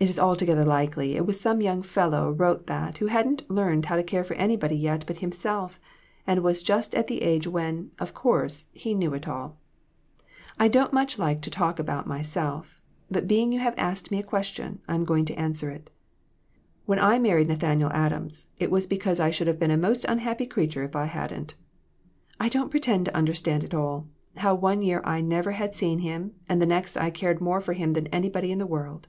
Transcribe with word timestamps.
It 0.00 0.08
is 0.08 0.16
altogether 0.20 0.64
likely 0.64 1.16
it 1.16 1.26
was 1.26 1.40
some 1.40 1.60
young 1.60 1.82
fellow 1.82 2.30
wrote 2.30 2.68
that 2.68 2.98
who 2.98 3.06
hadn't 3.06 3.50
learned 3.50 3.86
how 3.86 3.96
to 3.96 4.04
care 4.04 4.22
for 4.22 4.34
anybody 4.34 4.76
yet 4.76 5.02
but 5.08 5.18
himself, 5.18 5.80
and 6.24 6.44
was 6.44 6.62
just 6.62 6.94
at 6.94 7.08
the 7.08 7.20
age 7.22 7.48
when, 7.48 7.90
of 7.98 8.14
course, 8.14 8.68
he 8.72 8.94
knew 8.94 9.12
it 9.12 9.26
all. 9.26 9.56
I 10.56 10.68
don't 10.68 10.92
much 10.92 11.18
like 11.18 11.40
to 11.42 11.50
talk 11.50 11.80
about 11.80 12.06
myself, 12.06 12.80
but 13.10 13.26
being 13.26 13.50
you 13.50 13.58
have 13.58 13.74
asked 13.76 14.12
me 14.12 14.20
a 14.20 14.22
question 14.22 14.78
I'm 14.86 15.04
going 15.04 15.24
to 15.24 15.34
answer 15.34 15.68
it. 15.68 15.90
When 16.86 17.00
I 17.00 17.18
married 17.18 17.48
Nathaniel 17.48 17.90
Adams 17.90 18.46
it 18.60 18.70
was 18.70 18.86
because 18.86 19.18
I 19.18 19.30
should 19.32 19.48
have 19.48 19.58
been 19.58 19.72
a 19.72 19.76
most 19.76 20.04
unhappy 20.04 20.46
crea 20.46 20.68
ture 20.68 20.84
if 20.84 20.94
I 20.94 21.06
hadn't. 21.06 21.56
I 22.38 22.48
don't 22.48 22.70
pretend 22.70 23.06
to 23.06 23.16
understand 23.16 23.64
it 23.64 23.74
all, 23.74 24.06
how 24.36 24.54
one 24.54 24.80
year 24.80 25.02
I 25.04 25.20
never 25.22 25.50
had 25.50 25.74
seen 25.74 25.98
him 25.98 26.34
and 26.48 26.62
the 26.62 26.66
next 26.66 26.96
I 26.96 27.10
cared 27.10 27.40
more 27.40 27.60
for 27.60 27.72
him 27.72 27.94
than 27.94 28.06
anybody 28.14 28.52
in 28.52 28.58
the 28.58 28.64
world. 28.66 29.08